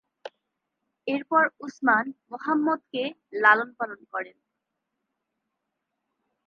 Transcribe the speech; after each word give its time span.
এরপর 1.07 1.43
উসমান 1.59 2.05
মুহাম্মাদকে 2.31 3.03
লালনপালন 3.41 4.01
করেন। 4.13 4.37